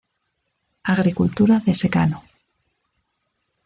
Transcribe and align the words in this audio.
Agricultura 0.93 1.55
de 1.67 1.73
secano. 1.81 2.17